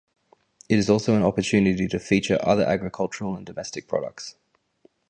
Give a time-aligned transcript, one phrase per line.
[0.67, 4.35] It is also an opportunity to feature other agricultural and domestic products.